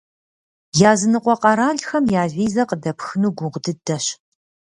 [0.91, 4.05] Языныкъуэ къэралхэм я визэ къыдэпхыну гугъу дыдэщ.